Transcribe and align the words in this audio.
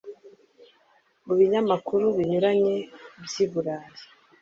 Mu 1.25 1.33
binyamakuru 1.39 2.05
binyuranye 2.17 2.75
by’i 3.23 3.45
Burayi 3.51 4.01